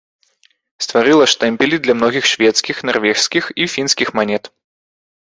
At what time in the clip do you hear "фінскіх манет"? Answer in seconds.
3.75-4.43